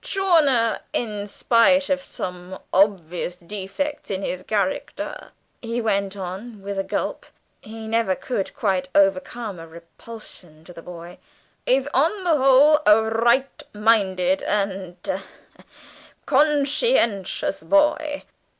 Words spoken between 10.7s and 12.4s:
the boy), "is, on the